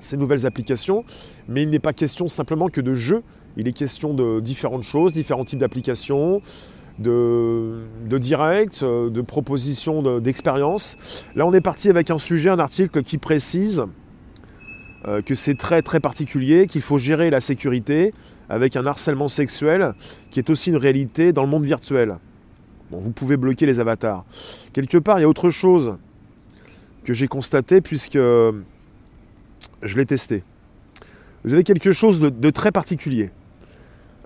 ces 0.00 0.16
nouvelles 0.16 0.46
applications. 0.46 1.04
Mais 1.46 1.64
il 1.64 1.68
n'est 1.68 1.78
pas 1.78 1.92
question 1.92 2.26
simplement 2.26 2.68
que 2.68 2.80
de 2.80 2.94
jeux. 2.94 3.22
Il 3.58 3.68
est 3.68 3.72
question 3.72 4.14
de 4.14 4.40
différentes 4.40 4.84
choses, 4.84 5.12
différents 5.12 5.44
types 5.44 5.58
d'applications, 5.58 6.40
de, 6.98 7.82
de, 8.08 8.16
direct, 8.16 8.82
euh, 8.82 9.10
de 9.10 9.20
propositions 9.20 10.20
d'expérience. 10.20 11.26
Là, 11.34 11.46
on 11.46 11.52
est 11.52 11.60
parti 11.60 11.90
avec 11.90 12.10
un 12.10 12.18
sujet, 12.18 12.48
un 12.48 12.58
article 12.60 13.02
qui 13.02 13.18
précise 13.18 13.84
euh, 15.06 15.22
que 15.22 15.36
c'est 15.36 15.54
très 15.54 15.82
très 15.82 16.00
particulier, 16.00 16.66
qu'il 16.66 16.80
faut 16.80 16.98
gérer 16.98 17.30
la 17.30 17.40
sécurité 17.40 18.12
avec 18.48 18.74
un 18.74 18.86
harcèlement 18.86 19.28
sexuel 19.28 19.92
qui 20.30 20.40
est 20.40 20.50
aussi 20.50 20.70
une 20.70 20.76
réalité 20.76 21.32
dans 21.32 21.42
le 21.42 21.48
monde 21.48 21.64
virtuel. 21.64 22.18
Vous 22.90 23.12
pouvez 23.12 23.36
bloquer 23.36 23.66
les 23.66 23.78
avatars. 23.78 24.24
Quelque 24.72 24.98
part, 24.98 25.18
il 25.18 25.22
y 25.22 25.24
a 25.24 25.28
autre 25.28 25.50
chose 25.50 25.96
que 27.04 27.12
j'ai 27.12 27.28
constaté 27.28 27.80
puisque 27.80 28.18
je 28.18 29.96
l'ai 29.96 30.06
testé. 30.06 30.42
Vous 31.44 31.54
avez 31.54 31.62
quelque 31.62 31.92
chose 31.92 32.20
de, 32.20 32.50
très 32.50 32.72
particulier. 32.72 33.30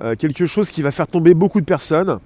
Euh, 0.00 0.14
quelque 0.14 0.46
chose 0.46 0.70
qui 0.70 0.80
va 0.80 0.90
faire 0.90 1.08
tomber 1.08 1.34
beaucoup 1.34 1.60
de 1.60 1.66
personnes. 1.66 2.20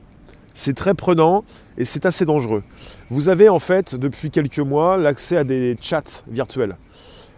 C'est 0.55 0.75
très 0.75 0.95
prenant 0.95 1.45
et 1.77 1.85
c'est 1.85 2.07
assez 2.07 2.25
dangereux. 2.25 2.63
Vous 3.11 3.29
avez 3.29 3.49
en 3.49 3.59
fait 3.59 3.97
depuis 3.97 4.31
quelques 4.31 4.61
mois 4.61 4.97
l'accès 4.97 5.37
à 5.37 5.43
des 5.43 5.77
chats 5.81 6.23
virtuels 6.29 6.77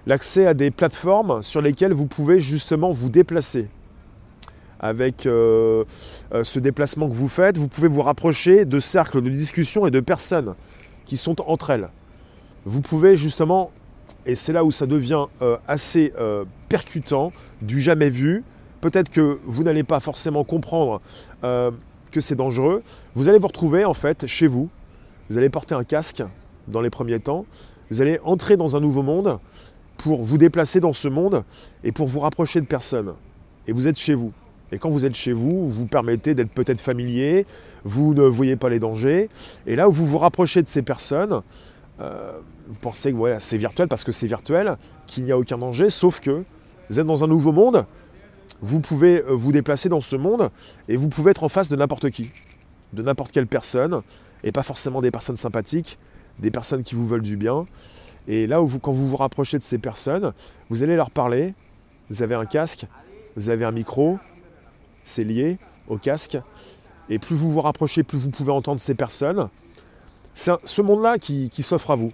l'accès 0.06 0.46
à 0.46 0.54
des 0.54 0.70
plateformes 0.70 1.42
sur 1.42 1.60
lesquelles 1.60 1.92
vous 1.92 2.06
pouvez 2.06 2.40
justement 2.40 2.92
vous 2.92 3.10
déplacer. 3.10 3.68
Avec 4.78 5.26
euh, 5.26 5.84
euh, 6.32 6.44
ce 6.44 6.60
déplacement 6.60 7.08
que 7.08 7.14
vous 7.14 7.28
faites, 7.28 7.58
vous 7.58 7.68
pouvez 7.68 7.88
vous 7.88 8.02
rapprocher 8.02 8.64
de 8.64 8.78
cercles 8.78 9.22
de 9.22 9.30
discussion 9.30 9.86
et 9.86 9.90
de 9.90 10.00
personnes 10.00 10.54
qui 11.06 11.16
sont 11.16 11.40
entre 11.48 11.70
elles. 11.70 11.88
Vous 12.64 12.80
pouvez 12.80 13.16
justement, 13.16 13.70
et 14.26 14.34
c'est 14.34 14.52
là 14.52 14.64
où 14.64 14.70
ça 14.70 14.86
devient 14.86 15.26
euh, 15.42 15.56
assez 15.66 16.12
percutant, 16.68 17.32
du 17.62 17.80
jamais 17.80 18.10
vu, 18.10 18.44
peut-être 18.80 19.08
que 19.08 19.38
vous 19.44 19.62
n'allez 19.62 19.84
pas 19.84 20.00
forcément 20.00 20.44
comprendre 20.44 21.00
que 21.42 22.20
c'est 22.20 22.34
dangereux, 22.34 22.82
vous 23.14 23.28
allez 23.28 23.38
vous 23.38 23.46
retrouver 23.46 23.84
en 23.84 23.94
fait 23.94 24.26
chez 24.26 24.46
vous, 24.46 24.68
vous 25.30 25.38
allez 25.38 25.48
porter 25.48 25.74
un 25.74 25.84
casque 25.84 26.22
dans 26.68 26.80
les 26.80 26.90
premiers 26.90 27.20
temps, 27.20 27.46
vous 27.90 28.02
allez 28.02 28.18
entrer 28.24 28.56
dans 28.56 28.76
un 28.76 28.80
nouveau 28.80 29.02
monde 29.02 29.38
pour 29.96 30.22
vous 30.22 30.38
déplacer 30.38 30.80
dans 30.80 30.92
ce 30.92 31.08
monde 31.08 31.44
et 31.84 31.92
pour 31.92 32.06
vous 32.06 32.20
rapprocher 32.20 32.60
de 32.60 32.66
personnes. 32.66 33.14
Et 33.66 33.72
vous 33.72 33.88
êtes 33.88 33.98
chez 33.98 34.14
vous. 34.14 34.32
Et 34.72 34.78
quand 34.78 34.90
vous 34.90 35.04
êtes 35.04 35.14
chez 35.14 35.32
vous, 35.32 35.68
vous 35.70 35.86
permettez 35.86 36.34
d'être 36.34 36.50
peut-être 36.50 36.80
familier, 36.80 37.46
vous 37.84 38.14
ne 38.14 38.22
voyez 38.22 38.56
pas 38.56 38.68
les 38.68 38.80
dangers. 38.80 39.28
Et 39.66 39.76
là 39.76 39.88
où 39.88 39.92
vous 39.92 40.06
vous 40.06 40.18
rapprochez 40.18 40.62
de 40.62 40.68
ces 40.68 40.82
personnes, 40.82 41.42
euh, 42.00 42.32
vous 42.66 42.78
pensez 42.80 43.12
que 43.12 43.16
voilà, 43.16 43.38
c'est 43.40 43.56
virtuel 43.56 43.88
parce 43.88 44.04
que 44.04 44.12
c'est 44.12 44.26
virtuel, 44.26 44.76
qu'il 45.06 45.24
n'y 45.24 45.32
a 45.32 45.38
aucun 45.38 45.58
danger, 45.58 45.88
sauf 45.88 46.20
que 46.20 46.42
vous 46.90 47.00
êtes 47.00 47.06
dans 47.06 47.24
un 47.24 47.28
nouveau 47.28 47.52
monde, 47.52 47.86
vous 48.60 48.80
pouvez 48.80 49.18
euh, 49.18 49.32
vous 49.32 49.52
déplacer 49.52 49.88
dans 49.88 50.00
ce 50.00 50.16
monde 50.16 50.50
et 50.88 50.96
vous 50.96 51.08
pouvez 51.08 51.30
être 51.30 51.44
en 51.44 51.48
face 51.48 51.68
de 51.68 51.76
n'importe 51.76 52.10
qui, 52.10 52.30
de 52.92 53.02
n'importe 53.02 53.30
quelle 53.30 53.46
personne, 53.46 54.02
et 54.42 54.52
pas 54.52 54.62
forcément 54.62 55.00
des 55.00 55.10
personnes 55.10 55.36
sympathiques, 55.36 55.98
des 56.38 56.50
personnes 56.50 56.82
qui 56.82 56.94
vous 56.94 57.06
veulent 57.06 57.22
du 57.22 57.36
bien. 57.36 57.66
Et 58.28 58.46
là, 58.46 58.60
où 58.62 58.66
vous, 58.66 58.78
quand 58.78 58.92
vous 58.92 59.08
vous 59.08 59.16
rapprochez 59.16 59.58
de 59.58 59.62
ces 59.62 59.78
personnes, 59.78 60.32
vous 60.68 60.82
allez 60.82 60.96
leur 60.96 61.10
parler. 61.10 61.54
Vous 62.10 62.22
avez 62.22 62.34
un 62.34 62.46
casque, 62.46 62.86
vous 63.36 63.50
avez 63.50 63.64
un 63.64 63.72
micro, 63.72 64.18
c'est 65.02 65.24
lié 65.24 65.58
au 65.88 65.98
casque. 65.98 66.38
Et 67.08 67.18
plus 67.18 67.36
vous 67.36 67.52
vous 67.52 67.60
rapprochez, 67.60 68.02
plus 68.02 68.18
vous 68.18 68.30
pouvez 68.30 68.52
entendre 68.52 68.80
ces 68.80 68.94
personnes. 68.94 69.48
C'est 70.34 70.52
ce 70.64 70.82
monde-là 70.82 71.18
qui, 71.18 71.50
s'offre 71.62 71.90
à 71.90 71.96
vous, 71.96 72.12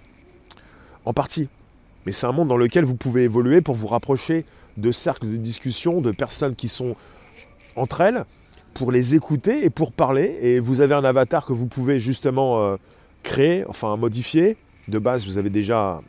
en 1.05 1.13
partie. 1.13 1.49
Mais 2.05 2.11
c'est 2.11 2.25
un 2.27 2.31
monde 2.31 2.47
dans 2.47 2.57
lequel 2.57 2.85
vous 2.85 2.95
pouvez 2.95 3.23
évoluer 3.23 3.61
pour 3.61 3.75
vous 3.75 3.87
rapprocher 3.87 4.45
de 4.77 4.91
cercles 4.91 5.27
de 5.27 5.37
discussion, 5.37 6.01
de 6.01 6.11
personnes 6.11 6.55
qui 6.55 6.67
sont 6.67 6.95
entre 7.75 8.01
elles, 8.01 8.25
pour 8.73 8.91
les 8.91 9.15
écouter 9.15 9.65
et 9.65 9.69
pour 9.69 9.91
parler. 9.91 10.37
Et 10.41 10.59
vous 10.59 10.81
avez 10.81 10.95
un 10.95 11.03
avatar 11.03 11.45
que 11.45 11.53
vous 11.53 11.67
pouvez 11.67 11.99
justement 11.99 12.61
euh, 12.61 12.77
créer, 13.23 13.65
enfin 13.67 13.95
modifier, 13.97 14.57
de 14.87 14.99
base, 14.99 15.25
vous 15.25 15.37
avez 15.37 15.49
déjà 15.49 16.01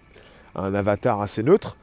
un 0.54 0.74
avatar 0.74 1.20
assez 1.20 1.42
neutre. 1.42 1.76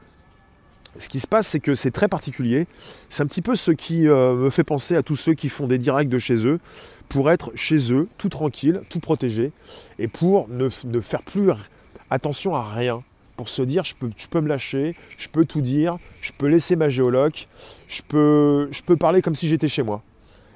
Ce 0.98 1.08
qui 1.08 1.20
se 1.20 1.26
passe, 1.26 1.46
c'est 1.46 1.60
que 1.60 1.74
c'est 1.74 1.90
très 1.90 2.08
particulier. 2.08 2.66
C'est 3.08 3.22
un 3.22 3.26
petit 3.26 3.40
peu 3.40 3.56
ce 3.56 3.70
qui 3.70 4.08
euh, 4.08 4.34
me 4.34 4.50
fait 4.50 4.64
penser 4.64 4.94
à 4.94 5.02
tous 5.02 5.16
ceux 5.16 5.32
qui 5.32 5.48
font 5.48 5.66
des 5.66 5.78
directs 5.78 6.10
de 6.10 6.18
chez 6.18 6.46
eux, 6.46 6.60
pour 7.08 7.30
être 7.30 7.50
chez 7.54 7.94
eux, 7.94 8.08
tout 8.18 8.28
tranquille, 8.28 8.82
tout 8.90 9.00
protégé, 9.00 9.52
et 9.98 10.08
pour 10.08 10.48
ne, 10.48 10.68
faire 10.68 11.22
plus 11.22 11.50
attention 12.10 12.54
à 12.54 12.68
rien. 12.74 13.02
Pour 13.36 13.48
se 13.48 13.62
dire, 13.62 13.84
je 13.84 13.94
peux, 13.94 14.10
je 14.16 14.26
peux 14.26 14.40
me 14.40 14.48
lâcher, 14.48 14.94
je 15.16 15.28
peux 15.28 15.46
tout 15.46 15.62
dire, 15.62 15.96
je 16.20 16.32
peux 16.32 16.46
laisser 16.46 16.76
ma 16.76 16.90
géologue, 16.90 17.34
je 17.88 18.02
je 18.70 18.82
peux 18.82 18.96
parler 18.96 19.22
comme 19.22 19.34
si 19.34 19.48
j'étais 19.48 19.68
chez 19.68 19.82
moi. 19.82 20.02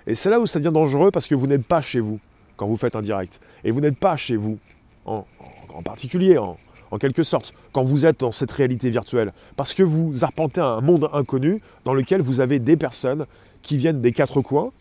Et 0.07 0.15
c'est 0.15 0.29
là 0.29 0.39
où 0.39 0.47
ça 0.47 0.59
devient 0.59 0.73
dangereux 0.73 1.11
parce 1.11 1.27
que 1.27 1.35
vous 1.35 1.47
n'êtes 1.47 1.65
pas 1.65 1.81
chez 1.81 2.01
vous 2.01 2.21
quand 2.57 2.67
vous 2.67 2.77
faites 2.77 2.95
un 2.95 3.03
direct. 3.03 3.41
Et 3.65 3.71
vous 3.71 3.81
n'êtes 3.81 3.99
pas 3.99 4.17
chez 4.17 4.37
vous 4.37 4.59
en, 5.07 5.83
particulier, 5.85 6.39
en, 6.39 6.57
quelque 6.99 7.23
sorte, 7.23 7.55
quand 7.73 7.83
vous 7.83 8.07
êtes 8.07 8.21
dans 8.21 8.33
cette 8.33 8.53
réalité 8.53 8.91
virtuelle. 8.91 9.33
Parce 9.57 9.75
que 9.75 9.83
vous 9.83 10.25
arpentez 10.25 10.61
un 10.61 10.81
monde 10.81 11.09
inconnu 11.13 11.61
dans 11.85 11.95
lequel 11.95 12.21
vous 12.21 12.41
avez 12.41 12.59
des 12.59 12.77
personnes 12.77 13.27
qui 13.63 13.77
viennent 13.77 14.01
des 14.01 14.13
quatre 14.13 14.41
coins, 14.41 14.73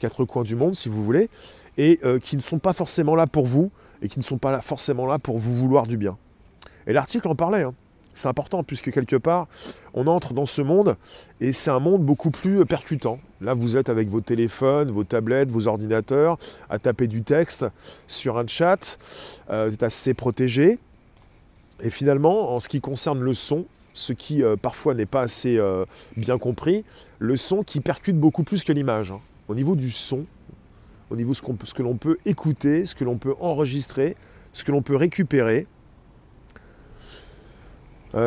quatre 0.00 0.24
coins 0.24 0.42
du 0.42 0.56
monde 0.56 0.74
si 0.74 0.88
vous 0.88 1.04
voulez, 1.04 1.28
et 1.78 2.00
euh, 2.04 2.18
qui 2.18 2.36
ne 2.36 2.42
sont 2.42 2.58
pas 2.58 2.72
forcément 2.72 3.14
là 3.14 3.26
pour 3.26 3.46
vous, 3.46 3.70
et 4.02 4.08
qui 4.08 4.18
ne 4.18 4.24
sont 4.24 4.38
pas 4.38 4.60
forcément 4.60 5.06
là 5.06 5.18
pour 5.18 5.38
vous 5.38 5.54
vouloir 5.54 5.86
du 5.86 5.96
bien. 5.96 6.16
Et 6.86 6.92
l'article 6.92 7.28
en 7.28 7.34
parlait. 7.34 7.62
Hein. 7.62 7.74
C'est 8.14 8.28
important 8.28 8.62
puisque 8.62 8.92
quelque 8.92 9.16
part, 9.16 9.48
on 9.94 10.06
entre 10.06 10.34
dans 10.34 10.46
ce 10.46 10.62
monde 10.62 10.96
et 11.40 11.52
c'est 11.52 11.70
un 11.70 11.80
monde 11.80 12.04
beaucoup 12.04 12.30
plus 12.30 12.64
percutant. 12.66 13.18
Là, 13.40 13.54
vous 13.54 13.76
êtes 13.76 13.88
avec 13.88 14.08
vos 14.08 14.20
téléphones, 14.20 14.90
vos 14.90 15.04
tablettes, 15.04 15.50
vos 15.50 15.66
ordinateurs, 15.66 16.38
à 16.70 16.78
taper 16.78 17.06
du 17.06 17.22
texte 17.22 17.66
sur 18.06 18.38
un 18.38 18.46
chat. 18.46 18.98
Euh, 19.50 19.66
vous 19.66 19.74
êtes 19.74 19.82
assez 19.82 20.14
protégé. 20.14 20.78
Et 21.80 21.90
finalement, 21.90 22.54
en 22.54 22.60
ce 22.60 22.68
qui 22.68 22.80
concerne 22.80 23.20
le 23.20 23.32
son, 23.32 23.66
ce 23.92 24.12
qui 24.12 24.42
euh, 24.42 24.56
parfois 24.56 24.94
n'est 24.94 25.06
pas 25.06 25.22
assez 25.22 25.58
euh, 25.58 25.84
bien 26.16 26.38
compris, 26.38 26.84
le 27.18 27.36
son 27.36 27.62
qui 27.62 27.80
percute 27.80 28.18
beaucoup 28.18 28.44
plus 28.44 28.64
que 28.64 28.72
l'image. 28.72 29.10
Hein. 29.10 29.20
Au 29.48 29.54
niveau 29.54 29.76
du 29.76 29.90
son, 29.90 30.24
au 31.10 31.16
niveau 31.16 31.32
de 31.32 31.66
ce, 31.66 31.74
que 31.74 31.82
l'on 31.82 31.96
peut 31.96 32.18
écouter, 32.24 32.84
ce 32.84 32.94
que 32.94 33.04
l'on 33.04 33.18
peut 33.18 33.34
enregistrer, 33.40 34.16
ce 34.52 34.64
que 34.64 34.72
l'on 34.72 34.82
peut 34.82 34.96
récupérer, 34.96 35.66
euh, 35.66 35.81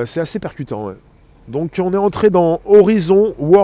c'est 0.06 0.20
assez 0.20 0.40
percutant. 0.40 0.92
Donc 1.48 1.80
on 1.80 1.94
est 1.94 1.98
entré 1.98 2.30
dans 2.30 2.60
Horizon 2.66 3.36
World. 3.38 3.64